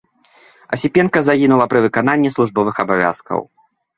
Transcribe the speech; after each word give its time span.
Асіпенка 0.77 1.21
загінула 1.27 1.67
пры 1.73 1.83
выкананні 1.85 2.33
службовых 2.37 2.75
абавязкаў. 2.87 3.39